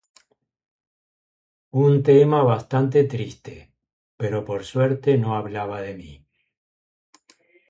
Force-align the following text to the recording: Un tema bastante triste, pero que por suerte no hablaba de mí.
Un 1.85 1.93
tema 2.07 2.39
bastante 2.51 2.99
triste, 3.13 3.55
pero 4.19 4.37
que 4.39 4.45
por 4.47 4.61
suerte 4.71 5.09
no 5.19 5.35
hablaba 5.39 5.77
de 5.83 5.93
mí. 5.99 6.13